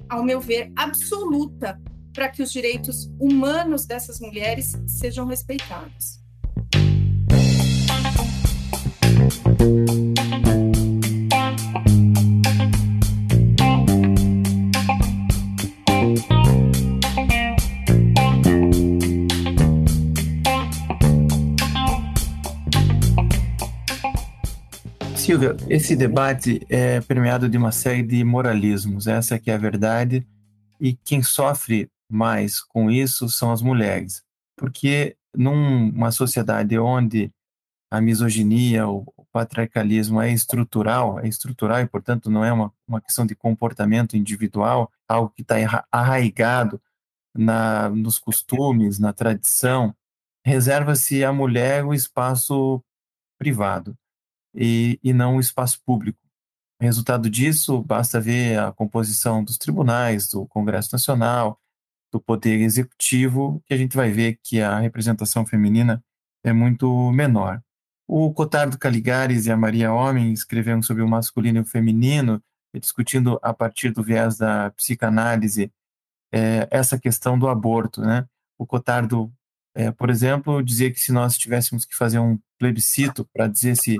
[0.10, 1.80] ao meu ver, absoluta
[2.14, 6.20] para que os direitos humanos dessas mulheres sejam respeitados.
[25.28, 30.26] Silvia, esse debate é permeado de uma série de moralismos, essa que é a verdade,
[30.80, 34.24] e quem sofre mais com isso são as mulheres.
[34.56, 37.30] Porque numa sociedade onde
[37.92, 43.26] a misoginia, o patriarcalismo é estrutural, é estrutural e, portanto, não é uma, uma questão
[43.26, 45.56] de comportamento individual, algo que está
[45.92, 46.82] arraigado
[47.36, 49.94] na, nos costumes, na tradição,
[50.46, 52.82] reserva-se à mulher o espaço
[53.38, 53.94] privado
[54.58, 56.20] e, e não o espaço público.
[56.82, 61.60] Resultado disso, basta ver a composição dos tribunais, do Congresso Nacional,
[62.12, 66.04] do poder executivo, que a gente vai ver que a representação feminina
[66.44, 67.62] é muito menor.
[68.08, 72.42] O Cotardo Caligares e a Maria Homem escreveram sobre o masculino e o feminino,
[72.74, 75.72] discutindo a partir do viés da psicanálise
[76.32, 78.02] é, essa questão do aborto.
[78.02, 78.26] Né?
[78.58, 79.32] O Cotardo,
[79.76, 83.98] é, por exemplo, dizia que se nós tivéssemos que fazer um plebiscito para dizer se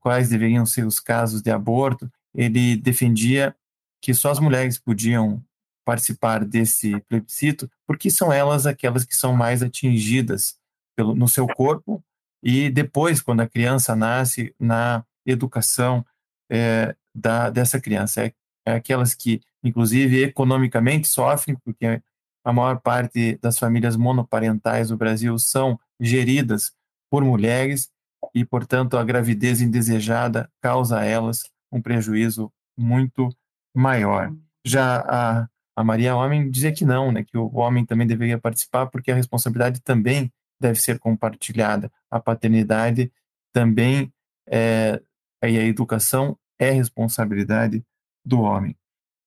[0.00, 3.54] quais deveriam ser os casos de aborto, ele defendia
[4.00, 5.42] que só as mulheres podiam
[5.84, 10.56] participar desse plebiscito, porque são elas aquelas que são mais atingidas
[10.96, 12.02] pelo, no seu corpo
[12.42, 16.04] e depois, quando a criança nasce, na educação
[16.50, 18.24] é, da, dessa criança.
[18.24, 18.32] É,
[18.66, 22.00] é aquelas que, inclusive, economicamente sofrem, porque
[22.44, 26.72] a maior parte das famílias monoparentais do Brasil são geridas
[27.10, 27.90] por mulheres
[28.36, 33.28] e, portanto, a gravidez indesejada causa a elas um prejuízo muito
[33.74, 34.30] maior.
[34.64, 38.86] Já a a Maria Homem dizia que não, né, que o homem também deveria participar
[38.86, 41.92] porque a responsabilidade também deve ser compartilhada.
[42.10, 43.12] A paternidade
[43.52, 44.10] também
[44.48, 45.02] é,
[45.42, 47.84] e a educação é responsabilidade
[48.24, 48.74] do homem.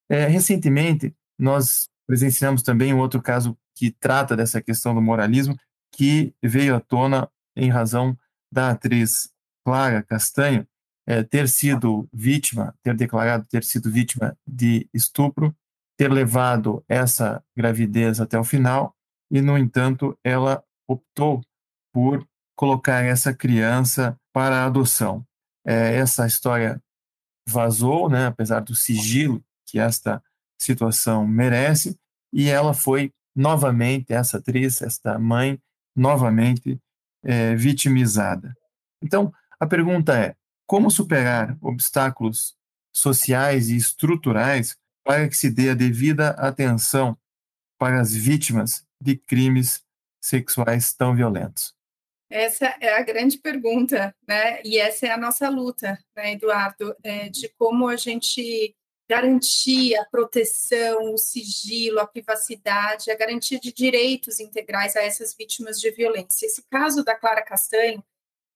[0.09, 5.55] É, recentemente, nós presenciamos também um outro caso que trata dessa questão do moralismo,
[5.93, 8.17] que veio à tona em razão
[8.51, 9.29] da atriz
[9.65, 10.67] Clara Castanho,
[11.07, 15.55] é, ter sido vítima, ter declarado ter sido vítima de estupro,
[15.97, 18.95] ter levado essa gravidez até o final
[19.31, 21.41] e, no entanto, ela optou
[21.93, 22.25] por
[22.55, 25.25] colocar essa criança para adoção.
[25.65, 26.81] É, essa história
[27.47, 30.23] vazou, né, apesar do sigilo que esta
[30.61, 31.97] situação merece,
[32.31, 35.59] e ela foi novamente, essa atriz, esta mãe,
[35.95, 36.79] novamente
[37.23, 38.55] é, vitimizada.
[39.01, 42.55] Então, a pergunta é: como superar obstáculos
[42.91, 47.17] sociais e estruturais para que se dê a devida atenção
[47.77, 49.83] para as vítimas de crimes
[50.21, 51.73] sexuais tão violentos?
[52.29, 54.61] Essa é a grande pergunta, né?
[54.63, 58.75] E essa é a nossa luta, né, Eduardo, é, de como a gente
[59.09, 65.79] garantir a proteção, o sigilo, a privacidade, a garantia de direitos integrais a essas vítimas
[65.79, 66.45] de violência.
[66.45, 68.03] Esse caso da Clara Castanho,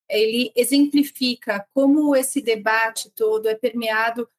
[0.07, 4.29] ele exemplifica como esse debate todo é permeado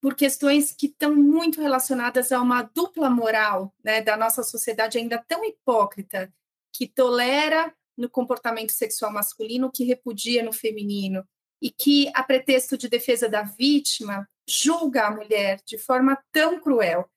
[0.00, 5.18] por questões que estão muito relacionadas a uma dupla moral né, da nossa sociedade ainda
[5.26, 6.32] tão hipócrita,
[6.72, 11.26] que tolera no comportamento sexual masculino, que repudia no feminino,
[11.60, 17.08] e que, a pretexto de defesa da vítima, julga a mulher de forma tão cruel.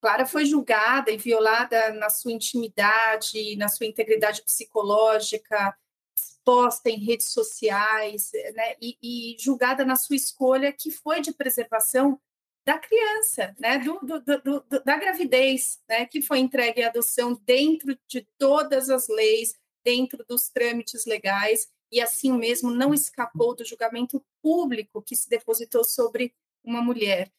[0.00, 5.76] Clara foi julgada e violada na sua intimidade, na sua integridade psicológica,
[6.16, 12.20] exposta em redes sociais, né, e, e, julgada na sua escolha, que foi de preservação
[12.64, 17.98] da criança, né, do, do, do, da gravidez, né, que foi entregue à adoção dentro
[18.06, 24.24] de todas as leis, dentro dos trâmites legais, e assim mesmo não escapou do julgamento
[24.42, 26.34] público que se depositou sobre
[26.64, 27.30] uma mulher,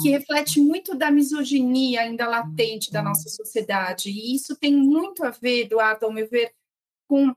[0.00, 4.10] que reflete muito da misoginia ainda latente da nossa sociedade.
[4.10, 6.52] E isso tem muito a ver, Eduardo, ao meu ver,
[7.08, 7.34] com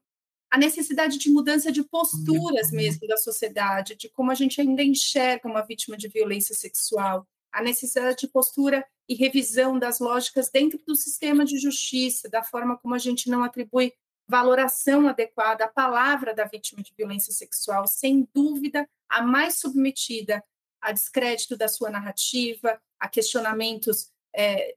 [0.51, 5.47] a necessidade de mudança de posturas mesmo da sociedade, de como a gente ainda enxerga
[5.47, 10.95] uma vítima de violência sexual, a necessidade de postura e revisão das lógicas dentro do
[10.95, 13.93] sistema de justiça, da forma como a gente não atribui
[14.27, 20.43] valoração adequada à palavra da vítima de violência sexual, sem dúvida, a mais submetida
[20.82, 24.75] a descrédito da sua narrativa, a questionamentos é,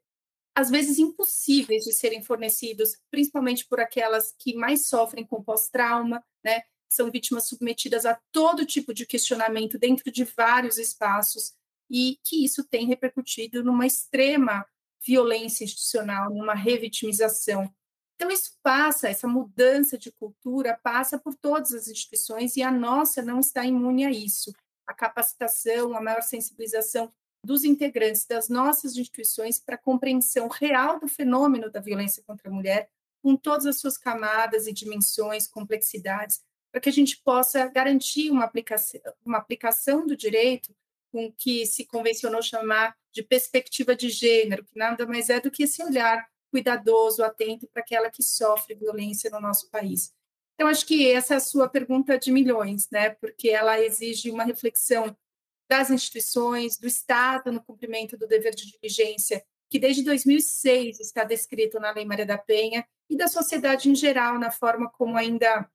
[0.54, 6.62] às vezes impossíveis de serem fornecidos, principalmente por aquelas que mais sofrem com pós-trauma, né?
[6.88, 11.54] São vítimas submetidas a todo tipo de questionamento dentro de vários espaços
[11.90, 14.66] e que isso tem repercutido numa extrema
[15.04, 17.72] violência institucional, numa revitimização
[18.22, 23.20] então, isso passa, essa mudança de cultura passa por todas as instituições e a nossa
[23.20, 24.52] não está imune a isso.
[24.92, 27.10] A capacitação, a maior sensibilização
[27.42, 32.52] dos integrantes das nossas instituições para a compreensão real do fenômeno da violência contra a
[32.52, 32.90] mulher,
[33.22, 38.44] com todas as suas camadas e dimensões, complexidades, para que a gente possa garantir uma
[38.44, 40.74] aplicação, uma aplicação do direito
[41.10, 45.50] com o que se convencionou chamar de perspectiva de gênero, que nada mais é do
[45.50, 50.12] que esse olhar cuidadoso, atento para aquela que sofre violência no nosso país.
[50.62, 53.10] Então, acho que essa é a sua pergunta de milhões, né?
[53.10, 55.16] Porque ela exige uma reflexão
[55.68, 61.80] das instituições, do Estado no cumprimento do dever de diligência, que desde 2006 está descrito
[61.80, 65.68] na Lei Maria da Penha, e da sociedade em geral, na forma como ainda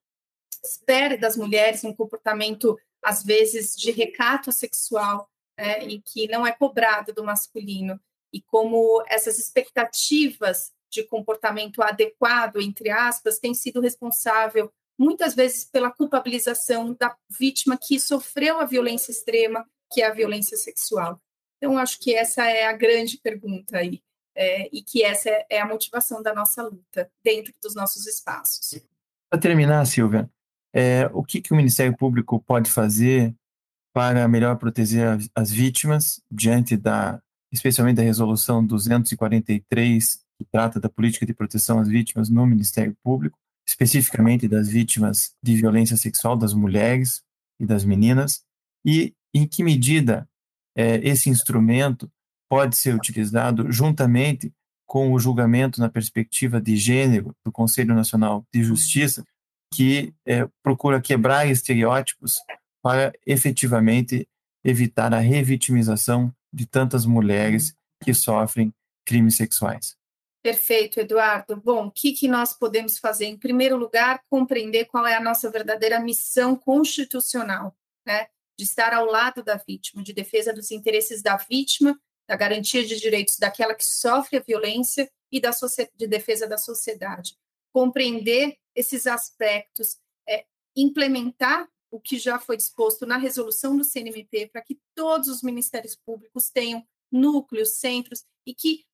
[0.64, 2.74] espera das mulheres um comportamento,
[3.04, 8.00] às vezes, de recato sexual, é, e que não é cobrado do masculino
[8.32, 15.90] e como essas expectativas de comportamento adequado, entre aspas, têm sido responsável muitas vezes pela
[15.90, 21.20] culpabilização da vítima que sofreu a violência extrema, que é a violência sexual.
[21.56, 24.02] Então, acho que essa é a grande pergunta aí,
[24.34, 28.80] é, e que essa é a motivação da nossa luta dentro dos nossos espaços.
[29.30, 30.30] Para terminar, Silvia,
[30.74, 33.34] é, o que, que o Ministério Público pode fazer
[33.92, 37.20] para melhor proteger as vítimas diante da
[37.50, 43.38] especialmente da Resolução 243, que trata da política de proteção às vítimas no Ministério Público,
[43.68, 47.22] especificamente das vítimas de violência sexual, das mulheres
[47.60, 48.42] e das meninas,
[48.84, 50.26] e em que medida
[50.74, 52.10] é, esse instrumento
[52.48, 54.50] pode ser utilizado juntamente
[54.86, 59.22] com o julgamento na perspectiva de gênero do Conselho Nacional de Justiça,
[59.74, 62.38] que é, procura quebrar estereótipos
[62.82, 64.26] para efetivamente
[64.64, 68.72] evitar a revitimização de tantas mulheres que sofrem
[69.04, 69.97] crimes sexuais.
[70.48, 71.60] Perfeito, Eduardo.
[71.60, 73.26] Bom, o que, que nós podemos fazer?
[73.26, 77.76] Em primeiro lugar, compreender qual é a nossa verdadeira missão constitucional,
[78.06, 78.28] né?
[78.56, 82.98] De estar ao lado da vítima, de defesa dos interesses da vítima, da garantia de
[82.98, 85.50] direitos daquela que sofre a violência e da
[85.94, 87.36] de defesa da sociedade.
[87.70, 94.62] Compreender esses aspectos, é, implementar o que já foi disposto na resolução do CNMP para
[94.62, 96.82] que todos os ministérios públicos tenham
[97.12, 98.88] núcleos, centros e que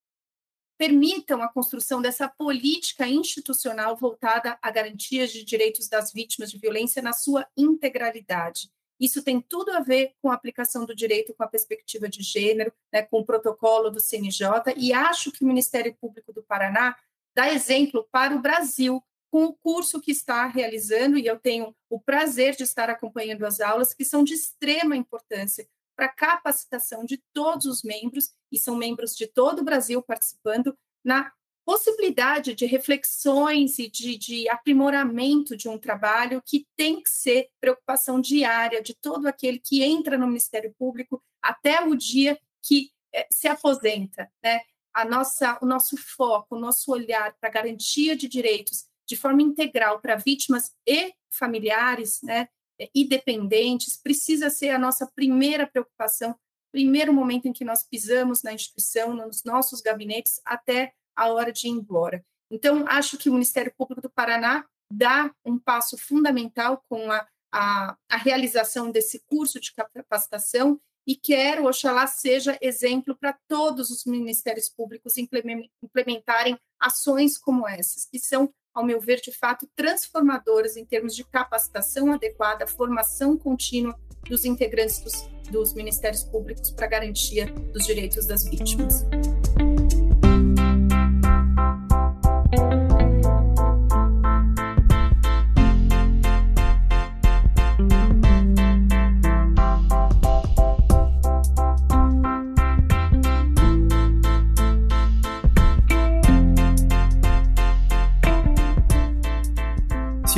[0.76, 7.00] permitam a construção dessa política institucional voltada à garantia de direitos das vítimas de violência
[7.00, 8.70] na sua integralidade.
[8.98, 12.72] Isso tem tudo a ver com a aplicação do direito com a perspectiva de gênero,
[12.92, 16.96] né, com o protocolo do CNJ, e acho que o Ministério Público do Paraná
[17.34, 22.00] dá exemplo para o Brasil com o curso que está realizando, e eu tenho o
[22.00, 25.66] prazer de estar acompanhando as aulas, que são de extrema importância
[25.96, 31.32] para capacitação de todos os membros, e são membros de todo o Brasil participando, na
[31.64, 38.20] possibilidade de reflexões e de, de, aprimoramento de um trabalho que tem que ser preocupação
[38.20, 43.48] diária de todo aquele que entra no Ministério Público até o dia que é, se
[43.48, 44.60] aposenta, né?
[44.92, 49.42] A nossa, o nosso foco, o nosso olhar para a garantia de direitos de forma
[49.42, 52.48] integral para vítimas e familiares, né,
[52.78, 56.34] eh, e dependentes, precisa ser a nossa primeira preocupação,
[56.72, 61.68] primeiro momento em que nós pisamos na instituição, nos nossos gabinetes, até a hora de
[61.68, 62.24] ir embora.
[62.50, 67.96] Então, acho que o Ministério Público do Paraná dá um passo fundamental com a, a,
[68.08, 74.68] a realização desse curso de capacitação e quero, oxalá, seja exemplo para todos os ministérios
[74.68, 81.14] públicos implementarem ações como essas, que são ao meu ver, de fato, transformadoras em termos
[81.14, 83.98] de capacitação adequada, formação contínua
[84.28, 89.04] dos integrantes dos, dos ministérios públicos para garantia dos direitos das vítimas.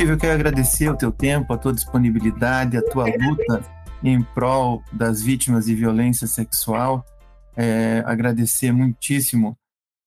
[0.07, 3.61] Eu quero agradecer o teu tempo, a tua disponibilidade, a tua luta
[4.01, 7.05] em prol das vítimas de violência sexual.
[7.57, 9.59] É, agradecer muitíssimo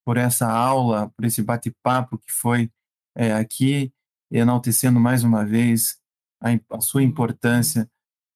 [0.03, 2.71] por essa aula, por esse bate-papo que foi
[3.15, 3.93] é, aqui,
[4.33, 5.99] enaltecendo mais uma vez
[6.43, 7.87] a, a sua importância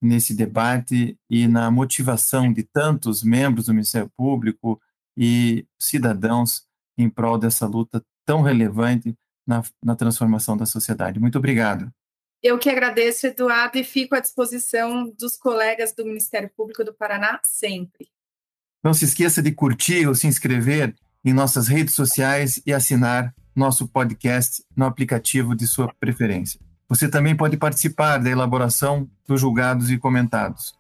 [0.03, 4.79] nesse debate e na motivação de tantos membros do Ministério Público
[5.17, 6.67] e cidadãos
[6.99, 9.17] em prol dessa luta tão relevante
[9.47, 11.21] na, na transformação da sociedade.
[11.21, 11.93] Muito obrigado.
[12.43, 17.41] Eu que agradeço, Eduardo, e fico à disposição dos colegas do Ministério Público do Paraná
[17.43, 18.09] sempre.
[18.83, 23.89] Não se esqueça de curtir ou se inscrever em nossas redes sociais e assinar nosso
[23.89, 26.61] podcast no aplicativo de sua preferência.
[26.87, 30.75] Você também pode participar da elaboração dos julgados e comentados.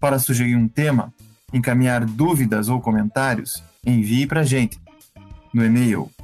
[0.00, 1.14] Para sugerir um tema,
[1.52, 4.80] encaminhar dúvidas ou comentários, envie para a gente
[5.52, 6.10] no e-mail